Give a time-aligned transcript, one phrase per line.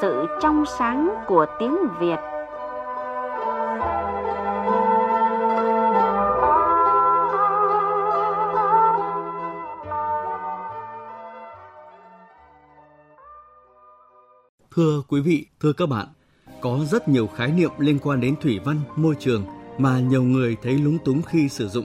[0.00, 2.16] sự trong sáng của tiếng Việt.
[14.76, 16.06] Thưa quý vị, thưa các bạn,
[16.60, 19.44] có rất nhiều khái niệm liên quan đến thủy văn, môi trường
[19.78, 21.84] mà nhiều người thấy lúng túng khi sử dụng.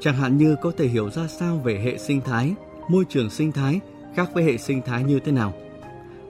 [0.00, 2.54] Chẳng hạn như có thể hiểu ra sao về hệ sinh thái,
[2.88, 3.80] môi trường sinh thái
[4.14, 5.52] khác với hệ sinh thái như thế nào.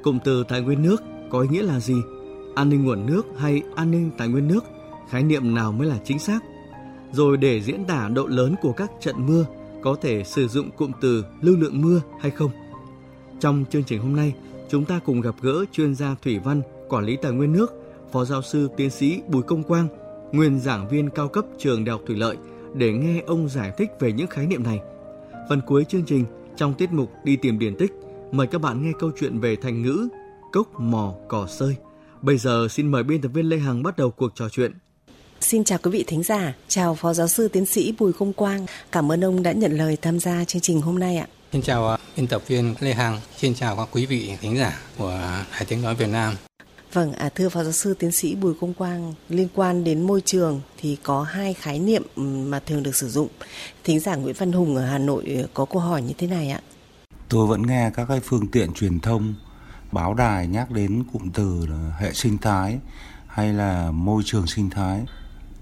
[0.02, 1.96] Cụm từ tài nguyên nước có ý nghĩa là gì?
[2.54, 4.64] An ninh nguồn nước hay an ninh tài nguyên nước?
[5.10, 6.40] Khái niệm nào mới là chính xác?
[7.12, 9.46] Rồi để diễn tả độ lớn của các trận mưa,
[9.82, 12.50] có thể sử dụng cụm từ lưu lượng mưa hay không?
[13.40, 14.34] Trong chương trình hôm nay,
[14.68, 17.72] chúng ta cùng gặp gỡ chuyên gia thủy văn, quản lý tài nguyên nước,
[18.12, 19.88] Phó giáo sư tiến sĩ Bùi Công Quang,
[20.32, 22.36] nguyên giảng viên cao cấp trường Đại học Thủy lợi
[22.74, 24.80] để nghe ông giải thích về những khái niệm này.
[25.48, 26.24] Phần cuối chương trình,
[26.56, 27.92] trong tiết mục Đi tìm điển tích,
[28.32, 30.08] mời các bạn nghe câu chuyện về thành ngữ
[30.52, 31.76] cốc mò cỏ sơi.
[32.22, 34.72] Bây giờ xin mời biên tập viên Lê Hằng bắt đầu cuộc trò chuyện.
[35.40, 38.66] Xin chào quý vị thính giả, chào Phó Giáo sư Tiến sĩ Bùi Công Quang.
[38.92, 41.26] Cảm ơn ông đã nhận lời tham gia chương trình hôm nay ạ.
[41.52, 44.80] Xin chào à, biên tập viên Lê Hằng, xin chào các quý vị thính giả
[44.98, 45.20] của
[45.52, 46.34] Đài Tiếng Nói Việt Nam.
[46.92, 50.20] Vâng, à, thưa Phó Giáo sư Tiến sĩ Bùi Công Quang, liên quan đến môi
[50.20, 52.02] trường thì có hai khái niệm
[52.50, 53.28] mà thường được sử dụng.
[53.84, 56.60] Thính giả Nguyễn Văn Hùng ở Hà Nội có câu hỏi như thế này ạ.
[57.28, 59.34] Tôi vẫn nghe các cái phương tiện truyền thông,
[59.92, 62.78] báo đài nhắc đến cụm từ là hệ sinh thái
[63.26, 65.04] hay là môi trường sinh thái.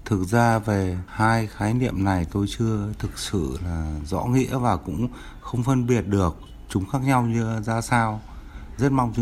[0.05, 4.77] Thực ra về hai khái niệm này tôi chưa thực sự là rõ nghĩa và
[4.77, 5.07] cũng
[5.41, 6.35] không phân biệt được
[6.69, 8.21] chúng khác nhau như ra sao.
[8.77, 9.13] Rất mong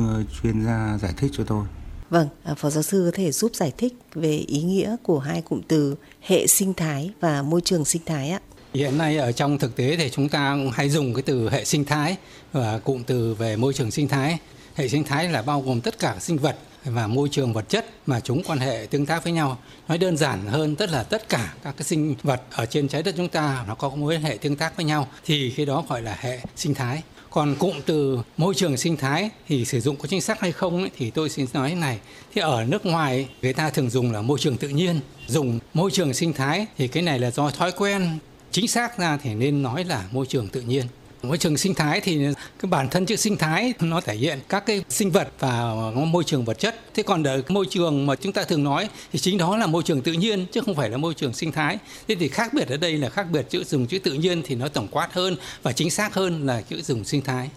[0.41, 1.65] chuyên gia giải thích cho tôi.
[2.09, 5.41] Vâng, à, Phó giáo sư có thể giúp giải thích về ý nghĩa của hai
[5.41, 8.39] cụm từ hệ sinh thái và môi trường sinh thái ạ.
[8.75, 11.85] Hiện nay ở trong thực tế thì chúng ta hay dùng cái từ hệ sinh
[11.85, 12.15] thái
[12.51, 14.37] và cụm từ về môi trường sinh thái.
[14.75, 17.85] Hệ sinh thái là bao gồm tất cả sinh vật và môi trường vật chất
[18.05, 19.57] mà chúng quan hệ tương tác với nhau.
[19.87, 23.03] Nói đơn giản hơn tức là tất cả các cái sinh vật ở trên trái
[23.03, 26.01] đất chúng ta nó có mối hệ tương tác với nhau thì khi đó gọi
[26.01, 30.07] là hệ sinh thái còn cụm từ môi trường sinh thái thì sử dụng có
[30.07, 31.99] chính xác hay không ấy, thì tôi xin nói này
[32.33, 35.91] thì ở nước ngoài người ta thường dùng là môi trường tự nhiên dùng môi
[35.91, 38.19] trường sinh thái thì cái này là do thói quen
[38.55, 40.85] chính xác ra thì nên nói là môi trường tự nhiên.
[41.23, 42.19] Môi trường sinh thái thì
[42.59, 46.23] cái bản thân chữ sinh thái nó thể hiện các cái sinh vật và môi
[46.23, 46.75] trường vật chất.
[46.93, 49.83] Thế còn ở môi trường mà chúng ta thường nói thì chính đó là môi
[49.83, 51.77] trường tự nhiên chứ không phải là môi trường sinh thái.
[52.07, 54.55] Thế thì khác biệt ở đây là khác biệt chữ dùng chữ tự nhiên thì
[54.55, 57.49] nó tổng quát hơn và chính xác hơn là chữ dùng sinh thái.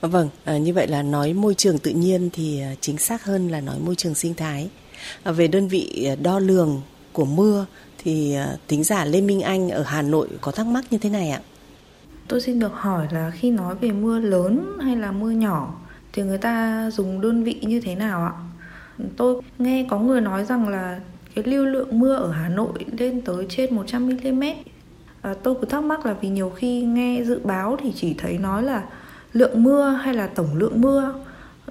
[0.00, 3.48] Vâng, à, như vậy là nói môi trường tự nhiên thì à, chính xác hơn
[3.48, 4.68] là nói môi trường sinh thái.
[5.22, 6.82] À, về đơn vị đo lường
[7.12, 7.66] của mưa
[8.04, 11.10] thì à, tính giả Lê Minh Anh ở Hà Nội có thắc mắc như thế
[11.10, 11.40] này ạ.
[12.28, 15.74] Tôi xin được hỏi là khi nói về mưa lớn hay là mưa nhỏ
[16.12, 18.32] thì người ta dùng đơn vị như thế nào ạ?
[19.16, 21.00] Tôi nghe có người nói rằng là
[21.34, 24.44] cái lưu lượng mưa ở Hà Nội lên tới trên 100 mm.
[25.22, 28.38] À, tôi cứ thắc mắc là vì nhiều khi nghe dự báo thì chỉ thấy
[28.38, 28.82] nói là
[29.32, 31.14] lượng mưa hay là tổng lượng mưa.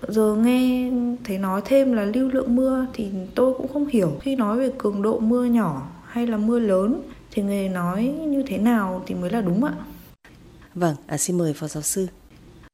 [0.07, 0.91] Giờ nghe
[1.23, 4.71] thấy nói thêm là lưu lượng mưa thì tôi cũng không hiểu khi nói về
[4.77, 7.01] cường độ mưa nhỏ hay là mưa lớn
[7.31, 9.73] thì người nói như thế nào thì mới là đúng ạ.
[10.75, 12.07] Vâng, à, xin mời Phó Giáo sư.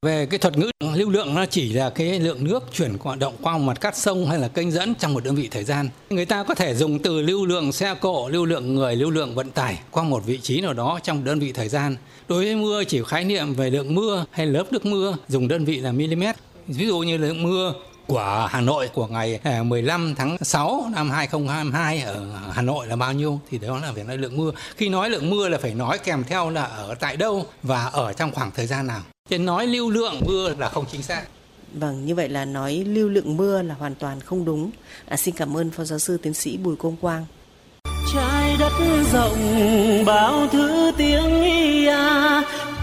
[0.06, 3.34] Về cái thuật ngữ lưu lượng nó chỉ là cái lượng nước chuyển hoạt động
[3.42, 5.90] qua một mặt cắt sông hay là kênh dẫn trong một đơn vị thời gian.
[6.10, 9.36] Người ta có thể dùng từ lưu lượng xe cộ, lưu lượng người, lưu lượng
[9.36, 11.96] vận tải qua một vị trí nào đó trong đơn vị thời gian.
[12.28, 15.66] Đối với mưa chỉ khái niệm về lượng mưa hay lớp nước mưa dùng đơn
[15.66, 16.24] vị là mm.
[16.68, 17.74] Ví dụ như lượng mưa
[18.08, 22.96] của Hà Nội của ngày 15 à, tháng 6 năm 2022 ở Hà Nội là
[22.96, 24.52] bao nhiêu thì đó là việc nói lượng mưa.
[24.76, 28.14] Khi nói lượng mưa là phải nói kèm theo là ở tại đâu và ở
[28.14, 29.02] trong khoảng thời gian nào.
[29.30, 31.22] Chứ nói lưu lượng mưa là không chính xác.
[31.74, 34.72] Vâng, như vậy là nói lưu lượng mưa là hoàn toàn không đúng.
[35.08, 37.26] À, xin cảm ơn Phó Giáo sư Tiến sĩ Bùi Công Quang.
[38.14, 38.72] Trái đất
[39.14, 39.38] rộng
[40.06, 41.37] bao thứ tiếng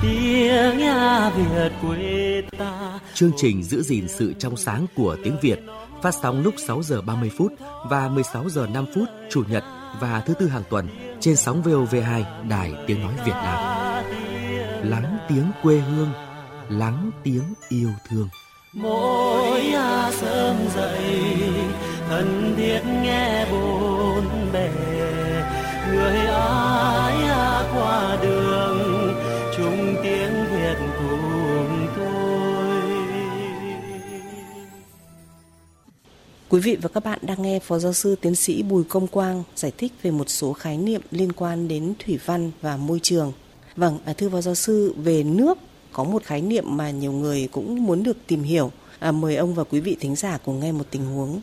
[0.04, 3.00] tiếng nhà Việt quê ta.
[3.14, 5.60] Chương trình giữ gìn sự trong sáng của tiếng Việt
[6.02, 7.52] phát sóng lúc 6 giờ 30 phút
[7.90, 9.64] và 16 giờ 5 phút chủ nhật
[10.00, 10.88] và thứ tư hàng tuần
[11.20, 13.58] trên sóng VOV2 Đài Tiếng nói Việt Nam.
[14.90, 16.10] Lắng tiếng quê hương,
[16.68, 18.28] lắng tiếng yêu thương.
[18.72, 19.62] Mỗi
[20.12, 21.00] sớm dậy
[22.08, 24.70] thân thiết nghe bốn bề
[25.92, 27.14] người ai
[27.74, 28.43] qua đường
[36.48, 39.42] Quý vị và các bạn đang nghe Phó Giáo sư Tiến sĩ Bùi Công Quang
[39.56, 43.32] giải thích về một số khái niệm liên quan đến thủy văn và môi trường.
[43.76, 45.58] Vâng, à, thưa Phó Giáo sư, về nước
[45.92, 48.72] có một khái niệm mà nhiều người cũng muốn được tìm hiểu.
[48.98, 51.40] À, mời ông và quý vị thính giả cùng nghe một tình huống.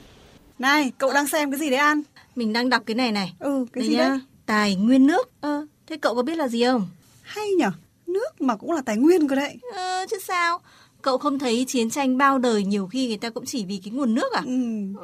[0.59, 2.01] Này, cậu đang xem cái gì đấy An?
[2.35, 3.33] Mình đang đọc cái này này.
[3.39, 4.19] Ừ, cái Đây gì nhá, đấy?
[4.45, 5.31] Tài nguyên nước.
[5.41, 6.87] Ờ, thế cậu có biết là gì không?
[7.21, 7.71] Hay nhở?
[8.07, 9.57] Nước mà cũng là tài nguyên cơ đấy.
[9.75, 10.59] Ờ, chứ sao?
[11.01, 13.91] Cậu không thấy chiến tranh bao đời nhiều khi người ta cũng chỉ vì cái
[13.91, 14.41] nguồn nước à?
[14.45, 14.51] Ừ,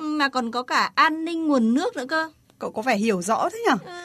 [0.01, 2.29] Mà còn có cả an ninh nguồn nước nữa cơ.
[2.59, 3.75] cậu có vẻ hiểu rõ thế nhở?
[3.85, 4.01] Ờ,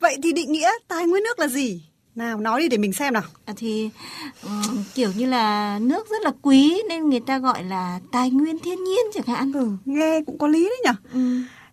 [0.00, 1.82] Vậy thì định nghĩa tài nguyên nước là gì?
[2.14, 3.22] Nào, nói đi để mình xem nào.
[3.44, 3.90] À thì
[4.42, 8.58] ừm, kiểu như là nước rất là quý nên người ta gọi là tài nguyên
[8.58, 9.52] thiên nhiên chẳng hạn.
[9.52, 10.92] Ừ, nghe cũng có lý đấy nhở?
[11.12, 11.20] Ừ.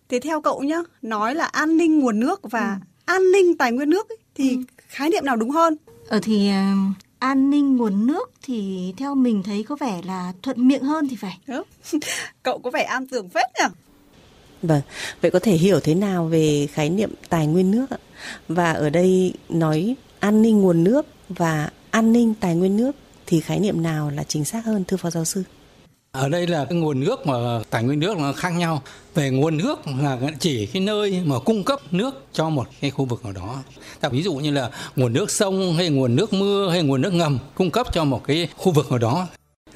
[0.08, 3.90] Thế theo cậu nhá, nói là an ninh nguồn nước và an ninh tài nguyên
[3.90, 4.58] nước ấy, thì
[4.88, 5.76] khái niệm nào đúng hơn?
[6.08, 10.68] Ở thì ừm, an ninh nguồn nước thì theo mình thấy có vẻ là thuận
[10.68, 11.38] miệng hơn thì phải.
[12.42, 13.68] Cậu có vẻ an tưởng phết nhở?
[14.62, 14.80] Vâng,
[15.20, 17.98] vậy có thể hiểu thế nào về khái niệm tài nguyên nước ạ?
[18.48, 22.92] Và ở đây nói an ninh nguồn nước và an ninh tài nguyên nước
[23.26, 25.42] thì khái niệm nào là chính xác hơn thưa phó giáo sư?
[26.18, 27.34] Ở đây là cái nguồn nước mà
[27.70, 28.82] tài nguyên nước nó khác nhau.
[29.14, 33.04] Về nguồn nước là chỉ cái nơi mà cung cấp nước cho một cái khu
[33.04, 33.62] vực nào đó.
[34.00, 37.12] Ta ví dụ như là nguồn nước sông hay nguồn nước mưa hay nguồn nước
[37.12, 39.26] ngầm cung cấp cho một cái khu vực nào đó.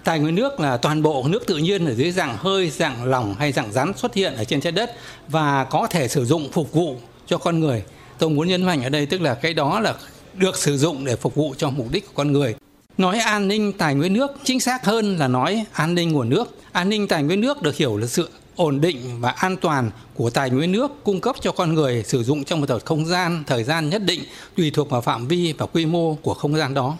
[0.05, 3.35] Tài nguyên nước là toàn bộ nước tự nhiên ở dưới dạng hơi, dạng lỏng
[3.39, 4.91] hay dạng rắn xuất hiện ở trên trái đất
[5.29, 6.97] và có thể sử dụng phục vụ
[7.27, 7.83] cho con người.
[8.19, 9.95] Tôi muốn nhấn mạnh ở đây tức là cái đó là
[10.35, 12.55] được sử dụng để phục vụ cho mục đích của con người.
[12.99, 16.57] Nói an ninh tài nguyên nước chính xác hơn là nói an ninh nguồn nước.
[16.73, 20.31] An ninh tài nguyên nước được hiểu là sự ổn định và an toàn của
[20.31, 23.45] tài nguyên nước cung cấp cho con người sử dụng trong một thời không gian,
[23.47, 24.21] thời gian nhất định
[24.57, 26.97] tùy thuộc vào phạm vi và quy mô của không gian đó.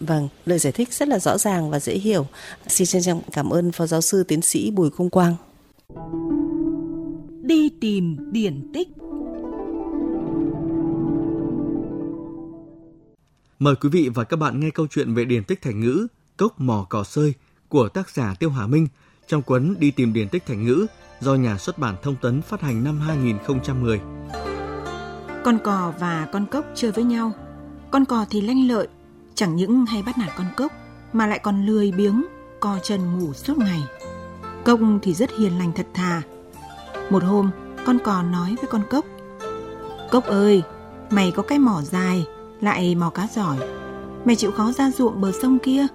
[0.00, 2.26] Vâng, lời giải thích rất là rõ ràng và dễ hiểu.
[2.68, 5.34] Xin trân trọng cảm ơn phó giáo sư tiến sĩ Bùi Công Quang.
[7.42, 8.88] Đi tìm điển tích
[13.58, 16.06] Mời quý vị và các bạn nghe câu chuyện về điển tích thành ngữ
[16.36, 17.34] Cốc mò cỏ sơi
[17.68, 18.88] của tác giả Tiêu Hà Minh
[19.26, 20.86] trong cuốn Đi tìm điển tích thành ngữ
[21.20, 24.00] do nhà xuất bản Thông tấn phát hành năm 2010.
[25.44, 27.32] Con cò và con cốc chơi với nhau.
[27.90, 28.88] Con cò thì lanh lợi,
[29.34, 30.72] chẳng những hay bắt nạt con cốc
[31.12, 32.24] mà lại còn lười biếng,
[32.60, 33.82] co chân ngủ suốt ngày.
[34.64, 36.22] Cốc thì rất hiền lành thật thà.
[37.10, 37.50] Một hôm,
[37.86, 39.04] con cò nói với con cốc:
[40.10, 40.62] "Cốc ơi,
[41.10, 42.26] mày có cái mỏ dài,
[42.60, 43.56] lại mò cá giỏi.
[44.24, 45.86] Mày chịu khó ra ruộng bờ sông kia,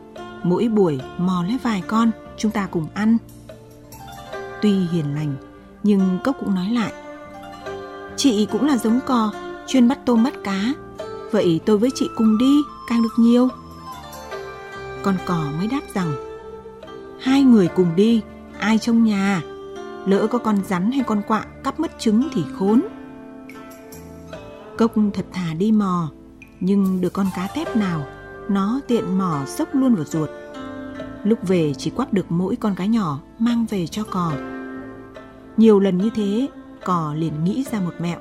[0.43, 3.17] mỗi buổi mò lấy vài con, chúng ta cùng ăn."
[4.61, 5.35] Tuy hiền lành,
[5.83, 6.93] nhưng cốc cũng nói lại:
[8.17, 9.31] Chị cũng là giống cò,
[9.67, 10.73] chuyên bắt tôm bắt cá.
[11.31, 12.57] Vậy tôi với chị cùng đi,
[12.89, 13.47] càng được nhiều.
[15.03, 16.13] Con cò mới đáp rằng,
[17.21, 18.21] hai người cùng đi,
[18.59, 19.41] ai trong nhà?
[20.05, 22.81] Lỡ có con rắn hay con quạ cắp mất trứng thì khốn.
[24.77, 26.11] Cốc thật thà đi mò,
[26.63, 28.05] nhưng được con cá tép nào,
[28.49, 30.29] nó tiện mò sốc luôn vào ruột.
[31.23, 34.33] Lúc về chỉ quắp được mỗi con cá nhỏ mang về cho cò.
[35.57, 36.47] Nhiều lần như thế,
[36.85, 38.19] cò liền nghĩ ra một mẹo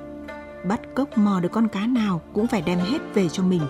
[0.64, 3.62] bắt cốc mò được con cá nào cũng phải đem hết về cho mình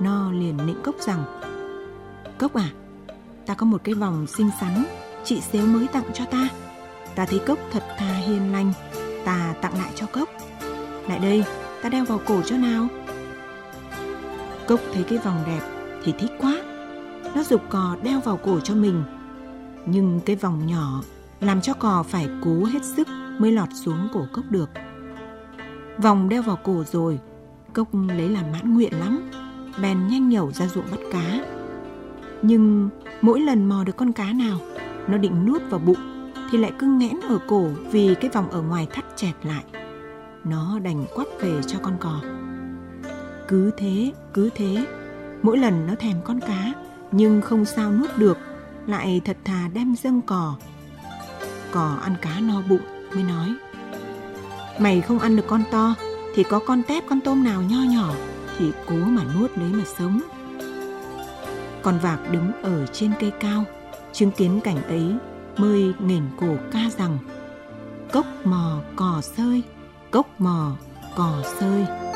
[0.00, 1.24] nó liền nịnh cốc rằng
[2.38, 2.68] cốc à
[3.46, 4.84] ta có một cái vòng xinh xắn
[5.24, 6.48] chị xếu mới tặng cho ta
[7.14, 8.72] ta thấy cốc thật thà hiền lành
[9.24, 10.28] ta tặng lại cho cốc
[11.08, 11.44] lại đây
[11.82, 12.86] ta đeo vào cổ cho nào
[14.66, 15.60] cốc thấy cái vòng đẹp
[16.04, 16.62] thì thích quá
[17.34, 19.02] nó giục cò đeo vào cổ cho mình
[19.86, 21.02] nhưng cái vòng nhỏ
[21.40, 24.70] làm cho cò phải cố hết sức mới lọt xuống cổ cốc được.
[25.98, 27.18] Vòng đeo vào cổ rồi,
[27.72, 29.30] cốc lấy làm mãn nguyện lắm,
[29.82, 31.44] bèn nhanh nhẩu ra ruộng bắt cá.
[32.42, 32.88] Nhưng
[33.20, 34.58] mỗi lần mò được con cá nào,
[35.08, 38.62] nó định nuốt vào bụng thì lại cứ nghẽn ở cổ vì cái vòng ở
[38.62, 39.64] ngoài thắt chẹt lại.
[40.44, 42.20] Nó đành quắp về cho con cò.
[43.52, 44.86] Cứ thế, cứ thế,
[45.42, 46.72] mỗi lần nó thèm con cá
[47.10, 48.38] nhưng không sao nuốt được,
[48.86, 50.56] lại thật thà đem dâng cò
[51.72, 52.80] cò ăn cá no bụng
[53.14, 53.54] mới nói.
[54.78, 55.94] Mày không ăn được con to
[56.34, 58.14] Thì có con tép con tôm nào nho nhỏ
[58.58, 60.20] Thì cố mà nuốt lấy mà sống.
[61.82, 63.64] Con vạc đứng ở trên cây cao
[64.12, 65.16] Chứng kiến cảnh ấy
[65.56, 67.18] Mới nghển cổ ca rằng
[68.12, 69.62] Cốc mò cò sơi
[70.10, 70.76] Cốc mò
[71.16, 72.11] cò sơi.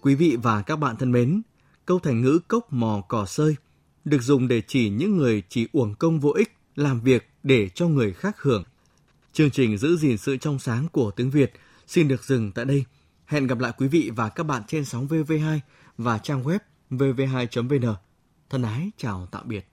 [0.00, 1.42] Quý vị và các bạn thân mến,
[1.86, 3.56] câu thành ngữ cốc mò cỏ sơi
[4.04, 7.88] được dùng để chỉ những người chỉ uổng công vô ích làm việc để cho
[7.88, 8.64] người khác hưởng.
[9.32, 11.52] Chương trình giữ gìn sự trong sáng của tiếng Việt
[11.86, 12.84] xin được dừng tại đây.
[13.26, 15.58] Hẹn gặp lại quý vị và các bạn trên sóng VV2
[15.98, 16.58] và trang web
[16.90, 17.94] vv2.vn.
[18.50, 19.68] Thân ái chào tạm biệt.